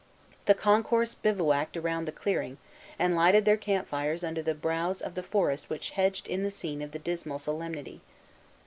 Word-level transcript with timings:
The 0.47 0.55
concourse 0.55 1.13
bivouacked 1.13 1.77
around 1.77 2.05
the 2.05 2.11
clearing, 2.11 2.57
and 2.97 3.15
lighted 3.15 3.45
their 3.45 3.55
camp 3.55 3.87
fires 3.87 4.23
under 4.23 4.41
the 4.41 4.55
brows 4.55 4.99
of 4.99 5.13
the 5.13 5.21
forest 5.21 5.69
which 5.69 5.91
hedged 5.91 6.27
in 6.27 6.41
the 6.41 6.49
scene 6.49 6.81
of 6.81 6.89
the 6.91 6.97
dismal 6.97 7.37
solemnity. 7.37 8.01